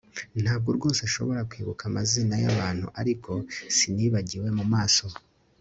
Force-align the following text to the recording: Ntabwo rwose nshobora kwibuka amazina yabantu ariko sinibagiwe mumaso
Ntabwo 0.43 0.69
rwose 0.77 0.99
nshobora 1.07 1.47
kwibuka 1.49 1.83
amazina 1.89 2.35
yabantu 2.43 2.87
ariko 3.01 3.31
sinibagiwe 3.75 4.47
mumaso 4.57 5.07